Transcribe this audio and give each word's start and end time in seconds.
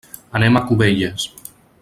Anem 0.39 0.57
a 0.57 0.63
Cubelles. 0.71 1.29